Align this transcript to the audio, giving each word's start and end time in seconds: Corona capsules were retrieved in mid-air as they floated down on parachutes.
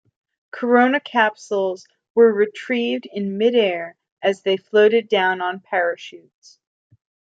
Corona 0.49 0.99
capsules 0.99 1.85
were 2.15 2.33
retrieved 2.33 3.05
in 3.05 3.37
mid-air 3.37 3.97
as 4.23 4.41
they 4.41 4.57
floated 4.57 5.07
down 5.07 5.41
on 5.41 5.59
parachutes. 5.59 6.57